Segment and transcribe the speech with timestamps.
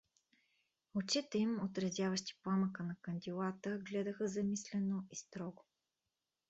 [0.95, 5.63] Очите им, отразяващи пламъка на кандилата, гледаха замислено и строго.